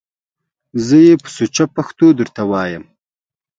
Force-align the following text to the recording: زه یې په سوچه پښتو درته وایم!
زه 0.85 0.97
یې 1.05 1.13
په 1.21 1.29
سوچه 1.35 1.65
پښتو 1.75 2.05
درته 2.19 2.41
وایم! 2.49 2.83